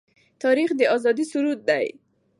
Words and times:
تاریخ 0.43 0.69
د 0.79 0.81
آزادۍ 0.95 1.25
سرود 1.31 1.59
دی. 1.69 1.85